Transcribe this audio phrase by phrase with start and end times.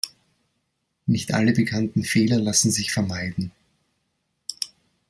[1.05, 3.51] Nicht alle bekannten Fehler lassen sich vermeiden.